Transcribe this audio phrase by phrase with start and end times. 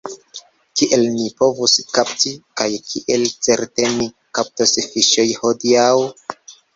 [0.79, 4.07] Kiel ni povus kapti, kaj kiel certe ni
[4.39, 5.93] kaptos fiŝojn hodiaŭ?